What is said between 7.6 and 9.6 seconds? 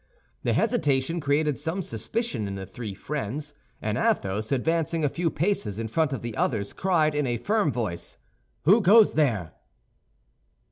voice, "Who goes there?"